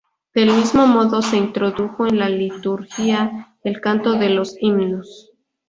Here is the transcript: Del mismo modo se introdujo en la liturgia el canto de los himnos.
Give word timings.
Del 0.33 0.49
mismo 0.51 0.87
modo 0.87 1.21
se 1.21 1.37
introdujo 1.37 2.07
en 2.07 2.17
la 2.17 2.27
liturgia 2.27 3.55
el 3.63 3.81
canto 3.81 4.13
de 4.13 4.29
los 4.31 4.55
himnos. 4.59 5.31